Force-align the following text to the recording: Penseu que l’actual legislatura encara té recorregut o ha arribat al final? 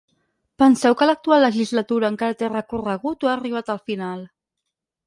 Penseu 0.61 0.95
que 1.01 1.07
l’actual 1.09 1.45
legislatura 1.47 2.11
encara 2.15 2.39
té 2.41 2.51
recorregut 2.55 3.29
o 3.29 3.31
ha 3.33 3.37
arribat 3.39 3.75
al 3.77 3.85
final? 3.93 4.27